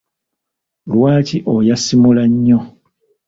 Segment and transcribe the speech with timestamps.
[0.91, 2.59] Lwaki oyasimula nnyo?